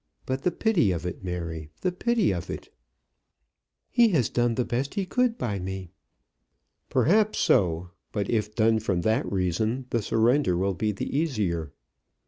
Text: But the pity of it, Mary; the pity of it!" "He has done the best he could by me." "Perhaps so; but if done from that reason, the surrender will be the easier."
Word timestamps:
But 0.25 0.41
the 0.41 0.49
pity 0.49 0.91
of 0.91 1.05
it, 1.05 1.23
Mary; 1.23 1.69
the 1.81 1.91
pity 1.91 2.31
of 2.33 2.49
it!" 2.49 2.73
"He 3.91 4.07
has 4.07 4.29
done 4.29 4.55
the 4.55 4.65
best 4.65 4.95
he 4.95 5.05
could 5.05 5.37
by 5.37 5.59
me." 5.59 5.91
"Perhaps 6.89 7.37
so; 7.37 7.91
but 8.11 8.27
if 8.27 8.55
done 8.55 8.79
from 8.79 9.01
that 9.01 9.31
reason, 9.31 9.85
the 9.91 10.01
surrender 10.01 10.57
will 10.57 10.73
be 10.73 10.91
the 10.91 11.15
easier." 11.15 11.71